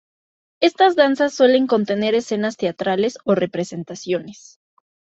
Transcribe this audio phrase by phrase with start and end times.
[0.63, 4.59] Estas danzas suelen contener escenas teatrales o representaciones.